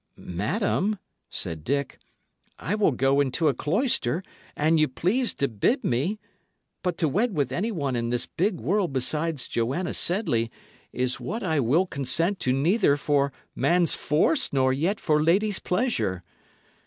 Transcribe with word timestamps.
"Madam," 0.17 0.97
said 1.29 1.63
Dick, 1.63 1.99
"I 2.57 2.73
will 2.73 2.91
go 2.91 3.19
into 3.21 3.49
a 3.49 3.53
cloister, 3.53 4.23
an 4.55 4.79
ye 4.79 4.87
please 4.87 5.35
to 5.35 5.47
bid 5.47 5.83
me; 5.83 6.19
but 6.81 6.97
to 6.97 7.07
wed 7.07 7.35
with 7.35 7.51
anyone 7.51 7.95
in 7.95 8.07
this 8.07 8.25
big 8.25 8.59
world 8.59 8.93
besides 8.93 9.47
Joanna 9.47 9.93
Sedley 9.93 10.49
is 10.91 11.19
what 11.19 11.43
I 11.43 11.59
will 11.59 11.85
consent 11.85 12.39
to 12.39 12.51
neither 12.51 12.97
for 12.97 13.31
man's 13.55 13.93
force 13.93 14.51
nor 14.51 14.73
yet 14.73 14.99
for 14.99 15.21
lady's 15.21 15.59
pleasure. 15.59 16.23